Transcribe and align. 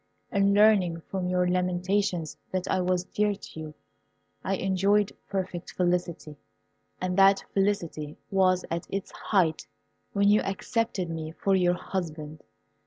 In 0.31 0.55
learning 0.55 1.01
from 1.11 1.27
your 1.29 1.47
lamentations 1.47 2.35
that 2.51 2.67
I 2.67 2.81
was 2.81 3.03
dear 3.03 3.35
to 3.35 3.59
you, 3.59 3.75
I 4.43 4.55
enjoyed 4.55 5.11
perfect 5.29 5.73
felicity, 5.73 6.37
and 6.99 7.15
that 7.19 7.43
felicity 7.53 8.17
was 8.31 8.65
at 8.71 8.87
its 8.89 9.11
height 9.11 9.67
when 10.13 10.27
you 10.27 10.41
accepted 10.41 11.07
me 11.11 11.33
for 11.33 11.55
your 11.55 11.75
husband. 11.75 12.41